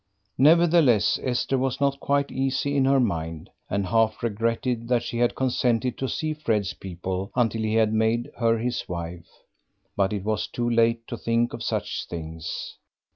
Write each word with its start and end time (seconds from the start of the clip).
Nevertheless 0.39 1.19
Esther 1.21 1.59
was 1.59 1.79
not 1.79 1.99
quite 1.99 2.31
easy 2.31 2.75
in 2.75 2.85
her 2.85 2.99
mind, 2.99 3.51
and 3.69 3.85
half 3.85 4.23
regretted 4.23 4.87
that 4.87 5.03
she 5.03 5.19
had 5.19 5.35
consented 5.35 5.95
to 5.99 6.09
see 6.09 6.33
Fred's 6.33 6.73
people 6.73 7.29
until 7.35 7.61
he 7.61 7.75
had 7.75 7.93
made 7.93 8.31
her 8.37 8.57
his 8.57 8.89
wife. 8.89 9.29
But 9.95 10.11
it 10.11 10.23
was 10.23 10.47
too 10.47 10.67
late 10.67 11.05
to 11.07 11.17
think 11.17 11.53
of 11.53 11.61
such 11.61 12.07
things. 12.07 12.79